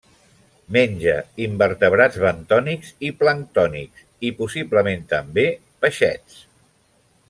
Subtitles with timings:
[0.77, 1.13] Menja
[1.47, 5.49] invertebrats bentònics i planctònics, i, possiblement també,
[5.87, 6.45] peixets.